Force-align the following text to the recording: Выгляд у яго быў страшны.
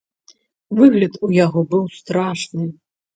Выгляд 0.79 1.19
у 1.27 1.29
яго 1.45 1.63
быў 1.73 1.83
страшны. 1.99 2.65